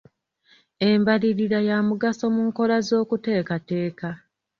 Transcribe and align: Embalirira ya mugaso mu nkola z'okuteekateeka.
Embalirira 0.89 1.59
ya 1.69 1.77
mugaso 1.87 2.25
mu 2.35 2.41
nkola 2.49 2.77
z'okuteekateeka. 2.87 4.09